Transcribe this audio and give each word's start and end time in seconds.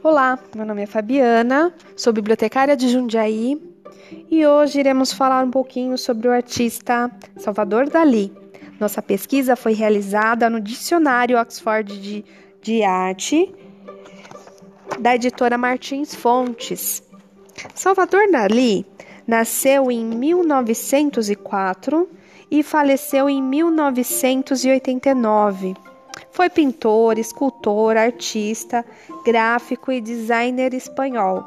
Olá, 0.00 0.38
meu 0.54 0.64
nome 0.64 0.82
é 0.82 0.86
Fabiana, 0.86 1.74
sou 1.96 2.12
bibliotecária 2.12 2.76
de 2.76 2.88
Jundiaí 2.88 3.60
e 4.30 4.46
hoje 4.46 4.78
iremos 4.78 5.12
falar 5.12 5.44
um 5.44 5.50
pouquinho 5.50 5.98
sobre 5.98 6.28
o 6.28 6.32
artista 6.32 7.10
Salvador 7.36 7.90
Dali. 7.90 8.32
Nossa 8.78 9.02
pesquisa 9.02 9.56
foi 9.56 9.72
realizada 9.72 10.48
no 10.48 10.60
Dicionário 10.60 11.36
Oxford 11.36 12.00
de, 12.00 12.24
de 12.62 12.84
Arte 12.84 13.52
da 15.00 15.16
editora 15.16 15.58
Martins 15.58 16.14
Fontes. 16.14 17.02
Salvador 17.74 18.30
Dali 18.30 18.86
nasceu 19.26 19.90
em 19.90 20.04
1904 20.04 22.08
e 22.48 22.62
faleceu 22.62 23.28
em 23.28 23.42
1989 23.42 25.74
foi 26.30 26.48
pintor, 26.48 27.18
escultor, 27.18 27.96
artista, 27.96 28.84
gráfico 29.24 29.90
e 29.92 30.00
designer 30.00 30.74
espanhol. 30.74 31.44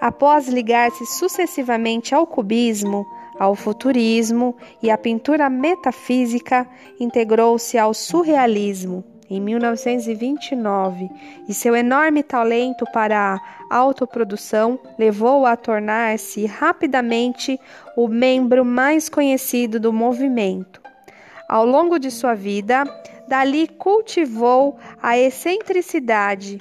Após 0.00 0.48
ligar-se 0.48 1.06
sucessivamente 1.06 2.14
ao 2.14 2.26
cubismo, 2.26 3.06
ao 3.38 3.54
futurismo 3.54 4.54
e 4.82 4.90
à 4.90 4.98
pintura 4.98 5.48
metafísica, 5.48 6.68
integrou-se 7.00 7.78
ao 7.78 7.94
surrealismo 7.94 9.04
em 9.32 9.40
1929 9.40 11.10
e 11.48 11.54
seu 11.54 11.74
enorme 11.74 12.22
talento 12.22 12.84
para 12.92 13.40
a 13.70 13.76
autoprodução 13.76 14.78
levou-o 14.98 15.46
a 15.46 15.56
tornar-se 15.56 16.44
rapidamente 16.44 17.58
o 17.96 18.06
membro 18.08 18.62
mais 18.62 19.08
conhecido 19.08 19.80
do 19.80 19.90
movimento. 19.90 20.82
Ao 21.48 21.64
longo 21.64 21.98
de 21.98 22.10
sua 22.10 22.34
vida, 22.34 22.84
Dali 23.32 23.66
cultivou 23.66 24.78
a 25.02 25.16
excentricidade 25.16 26.58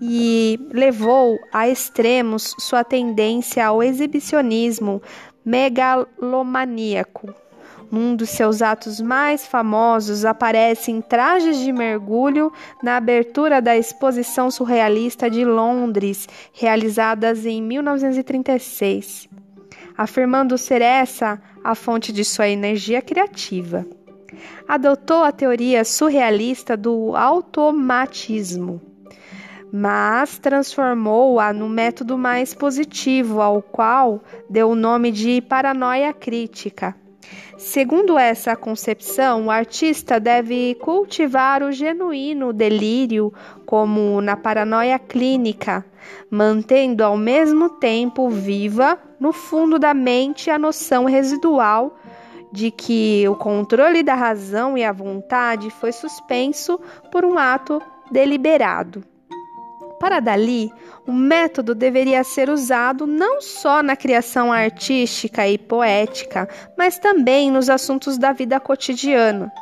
e 0.00 0.58
levou 0.72 1.38
a 1.52 1.68
extremos 1.68 2.54
sua 2.58 2.82
tendência 2.82 3.66
ao 3.66 3.82
exibicionismo 3.82 5.02
megalomaníaco. 5.44 7.34
Um 7.92 8.16
dos 8.16 8.30
seus 8.30 8.62
atos 8.62 9.02
mais 9.02 9.46
famosos 9.46 10.24
aparece 10.24 10.90
em 10.90 11.02
trajes 11.02 11.58
de 11.58 11.70
mergulho 11.70 12.50
na 12.82 12.96
abertura 12.96 13.60
da 13.60 13.76
Exposição 13.76 14.50
Surrealista 14.50 15.28
de 15.28 15.44
Londres, 15.44 16.26
realizadas 16.54 17.44
em 17.44 17.60
1936, 17.60 19.28
afirmando 19.94 20.56
ser 20.56 20.80
essa 20.80 21.38
a 21.62 21.74
fonte 21.74 22.14
de 22.14 22.24
sua 22.24 22.48
energia 22.48 23.02
criativa 23.02 23.86
adotou 24.66 25.24
a 25.24 25.32
teoria 25.32 25.84
surrealista 25.84 26.76
do 26.76 27.14
automatismo, 27.16 28.80
mas 29.72 30.38
transformou-a 30.38 31.52
no 31.52 31.68
método 31.68 32.16
mais 32.16 32.54
positivo, 32.54 33.40
ao 33.40 33.60
qual 33.60 34.22
deu 34.48 34.70
o 34.70 34.74
nome 34.74 35.10
de 35.10 35.40
paranoia 35.42 36.12
crítica. 36.12 36.94
Segundo 37.56 38.18
essa 38.18 38.54
concepção, 38.54 39.46
o 39.46 39.50
artista 39.50 40.20
deve 40.20 40.74
cultivar 40.76 41.62
o 41.62 41.72
genuíno 41.72 42.52
delírio, 42.52 43.32
como 43.64 44.20
na 44.20 44.36
paranoia 44.36 44.98
clínica, 44.98 45.84
mantendo 46.30 47.02
ao 47.02 47.16
mesmo 47.16 47.70
tempo 47.70 48.28
viva 48.28 48.98
no 49.18 49.32
fundo 49.32 49.78
da 49.78 49.94
mente 49.94 50.50
a 50.50 50.58
noção 50.58 51.04
residual 51.04 51.96
de 52.54 52.70
que 52.70 53.26
o 53.28 53.34
controle 53.34 54.00
da 54.00 54.14
razão 54.14 54.78
e 54.78 54.84
a 54.84 54.92
vontade 54.92 55.70
foi 55.70 55.90
suspenso 55.90 56.78
por 57.10 57.24
um 57.24 57.36
ato 57.36 57.82
deliberado. 58.12 59.02
Para 59.98 60.20
Dali, 60.20 60.72
o 61.04 61.12
método 61.12 61.74
deveria 61.74 62.22
ser 62.22 62.48
usado 62.48 63.08
não 63.08 63.40
só 63.40 63.82
na 63.82 63.96
criação 63.96 64.52
artística 64.52 65.48
e 65.48 65.58
poética, 65.58 66.48
mas 66.78 66.96
também 66.96 67.50
nos 67.50 67.68
assuntos 67.68 68.16
da 68.16 68.30
vida 68.30 68.60
cotidiana 68.60 69.52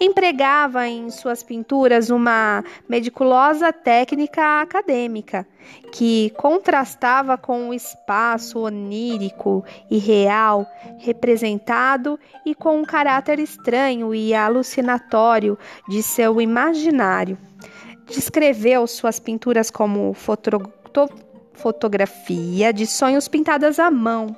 empregava 0.00 0.86
em 0.86 1.10
suas 1.10 1.42
pinturas 1.42 2.10
uma 2.10 2.64
meticulosa 2.88 3.72
técnica 3.72 4.60
acadêmica 4.60 5.46
que 5.92 6.30
contrastava 6.36 7.38
com 7.38 7.68
o 7.68 7.74
espaço 7.74 8.58
onírico 8.60 9.64
e 9.90 9.98
real 9.98 10.66
representado 10.98 12.18
e 12.44 12.54
com 12.54 12.80
o 12.80 12.86
caráter 12.86 13.38
estranho 13.38 14.14
e 14.14 14.34
alucinatório 14.34 15.58
de 15.88 16.02
seu 16.02 16.40
imaginário. 16.40 17.38
Descreveu 18.06 18.86
suas 18.86 19.18
pinturas 19.18 19.70
como 19.70 20.12
fotografia 20.14 21.31
de 22.74 22.86
sonhos 22.86 23.28
pintadas 23.28 23.78
à 23.78 23.90
mão 23.90 24.36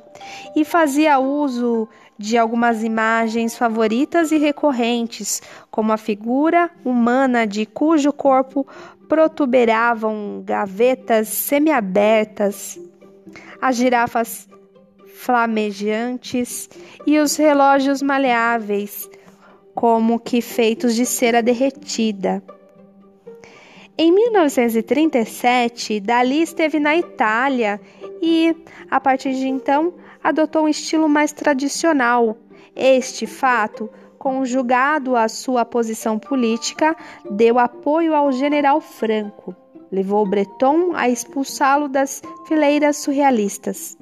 e 0.54 0.64
fazia 0.64 1.18
uso 1.18 1.88
de 2.18 2.38
algumas 2.38 2.82
imagens 2.82 3.56
favoritas 3.56 4.30
e 4.30 4.38
recorrentes, 4.38 5.42
como 5.70 5.92
a 5.92 5.96
figura 5.96 6.70
humana 6.84 7.46
de 7.46 7.66
cujo 7.66 8.12
corpo 8.12 8.66
protuberavam 9.08 10.42
gavetas 10.44 11.28
semiabertas, 11.28 12.78
as 13.60 13.76
girafas 13.76 14.48
flamejantes 15.14 16.68
e 17.06 17.18
os 17.18 17.36
relógios 17.36 18.02
maleáveis, 18.02 19.08
como 19.74 20.20
que 20.20 20.40
feitos 20.40 20.94
de 20.94 21.06
cera 21.06 21.42
derretida. 21.42 22.42
Em 23.96 24.10
1937, 24.10 26.00
Dali 26.00 26.42
esteve 26.42 26.80
na 26.80 26.96
Itália 26.96 27.80
e, 28.20 28.52
a 28.90 28.98
partir 28.98 29.34
de 29.34 29.46
então, 29.46 29.94
adotou 30.22 30.64
um 30.64 30.68
estilo 30.68 31.08
mais 31.08 31.30
tradicional. 31.32 32.36
Este 32.74 33.24
fato, 33.24 33.88
conjugado 34.18 35.14
à 35.14 35.28
sua 35.28 35.64
posição 35.64 36.18
política, 36.18 36.96
deu 37.30 37.56
apoio 37.56 38.16
ao 38.16 38.32
general 38.32 38.80
Franco. 38.80 39.54
Levou 39.92 40.26
Breton 40.26 40.90
a 40.96 41.08
expulsá-lo 41.08 41.88
das 41.88 42.20
fileiras 42.48 42.96
surrealistas. 42.96 43.96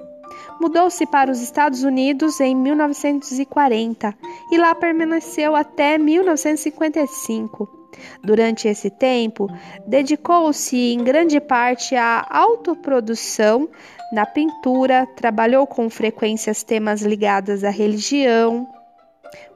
Mudou-se 0.59 1.05
para 1.05 1.31
os 1.31 1.43
Estados 1.43 1.85
Unidos 1.85 2.41
em 2.41 2.57
1940 2.57 4.15
e 4.51 4.57
lá 4.57 4.75
permaneceu 4.75 5.55
até 5.55 5.99
1955. 5.99 7.82
Durante 8.23 8.69
esse 8.69 8.91
tempo, 8.91 9.49
dedicou-se 9.87 10.77
em 10.77 11.03
grande 11.03 11.41
parte 11.41 11.95
à 11.95 12.27
autoprodução 12.31 13.69
na 14.13 14.27
pintura, 14.27 15.07
trabalhou 15.17 15.67
com 15.67 15.89
frequência 15.89 16.53
temas 16.65 17.03
ligados 17.03 17.65
à 17.65 17.71
religião, 17.71 18.69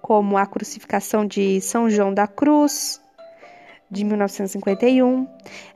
como 0.00 0.36
a 0.36 0.46
crucificação 0.46 1.26
de 1.26 1.60
São 1.60 1.90
João 1.90 2.12
da 2.12 2.26
Cruz, 2.26 3.00
de 3.90 4.04
1951. 4.04 5.28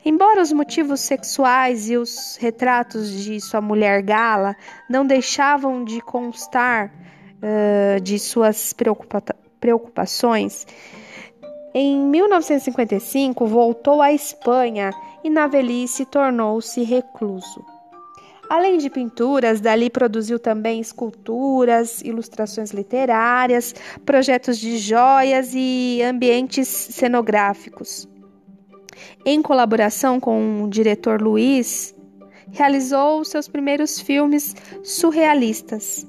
Embora 0.03 0.41
os 0.41 0.51
motivos 0.51 0.99
sexuais 0.99 1.89
e 1.89 1.97
os 1.97 2.37
retratos 2.39 3.11
de 3.23 3.39
sua 3.39 3.61
mulher 3.61 4.01
Gala 4.01 4.55
não 4.89 5.05
deixavam 5.05 5.83
de 5.83 6.01
constar 6.01 6.91
uh, 7.37 7.99
de 8.01 8.19
suas 8.19 8.73
preocupa 8.73 9.23
preocupações, 9.59 10.65
em 11.73 11.97
1955 11.97 13.45
voltou 13.45 14.01
à 14.01 14.11
Espanha 14.11 14.91
e 15.23 15.29
na 15.29 15.47
velhice 15.47 16.05
tornou-se 16.05 16.83
recluso. 16.83 17.63
Além 18.49 18.77
de 18.77 18.89
pinturas, 18.89 19.61
Dali 19.61 19.89
produziu 19.89 20.37
também 20.37 20.81
esculturas, 20.81 22.01
ilustrações 22.01 22.71
literárias, 22.71 23.73
projetos 24.05 24.57
de 24.57 24.77
joias 24.77 25.53
e 25.55 26.01
ambientes 26.03 26.67
cenográficos. 26.67 28.09
Em 29.25 29.41
colaboração 29.41 30.19
com 30.19 30.63
o 30.63 30.69
diretor 30.69 31.21
Luiz, 31.21 31.95
realizou 32.51 33.23
seus 33.23 33.47
primeiros 33.47 34.01
filmes 34.01 34.53
surrealistas 34.83 36.05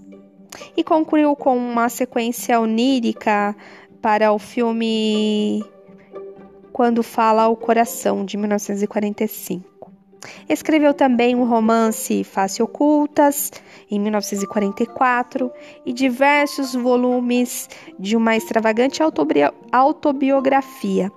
e 0.76 0.82
concluiu 0.82 1.36
com 1.36 1.56
uma 1.56 1.88
sequência 1.88 2.60
onírica 2.60 3.54
para 4.02 4.32
o 4.32 4.38
filme 4.38 5.64
Quando 6.72 7.02
Fala 7.04 7.46
o 7.46 7.56
Coração, 7.56 8.24
de 8.24 8.36
1945. 8.36 9.70
Escreveu 10.48 10.92
também 10.92 11.34
um 11.34 11.44
romance 11.44 12.24
Face 12.24 12.62
Ocultas, 12.62 13.50
em 13.90 13.98
1944, 14.00 15.50
e 15.86 15.92
diversos 15.92 16.74
volumes 16.74 17.68
de 17.98 18.16
uma 18.16 18.36
extravagante 18.36 19.00
autobiografia. 19.72 21.10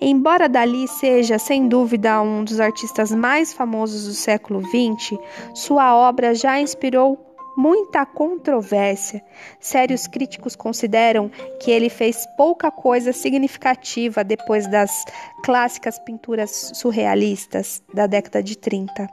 Embora 0.00 0.48
Dali 0.48 0.88
seja, 0.88 1.38
sem 1.38 1.68
dúvida, 1.68 2.22
um 2.22 2.42
dos 2.42 2.58
artistas 2.58 3.10
mais 3.12 3.52
famosos 3.52 4.06
do 4.06 4.14
século 4.14 4.62
XX, 4.62 5.18
sua 5.54 5.94
obra 5.94 6.34
já 6.34 6.58
inspirou 6.58 7.18
muita 7.58 8.06
controvérsia. 8.06 9.20
Sérios 9.58 10.06
críticos 10.06 10.54
consideram 10.54 11.28
que 11.60 11.72
ele 11.72 11.90
fez 11.90 12.24
pouca 12.36 12.70
coisa 12.70 13.12
significativa 13.12 14.22
depois 14.22 14.68
das 14.68 15.04
clássicas 15.42 15.98
pinturas 15.98 16.70
surrealistas 16.76 17.82
da 17.92 18.06
década 18.06 18.40
de 18.44 18.56
30. 18.56 19.08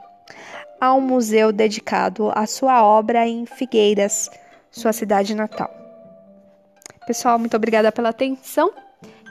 Há 0.80 0.94
um 0.94 1.00
museu 1.00 1.50
dedicado 1.50 2.30
à 2.36 2.46
sua 2.46 2.84
obra 2.84 3.26
em 3.26 3.44
Figueiras, 3.46 4.30
sua 4.70 4.92
cidade 4.92 5.34
natal. 5.34 5.70
Pessoal, 7.04 7.40
muito 7.40 7.56
obrigada 7.56 7.90
pela 7.90 8.10
atenção 8.10 8.70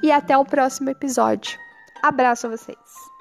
e 0.04 0.12
até 0.12 0.38
o 0.38 0.44
próximo 0.44 0.90
episódio. 0.90 1.58
Abraço 2.04 2.48
a 2.48 2.50
vocês! 2.50 3.15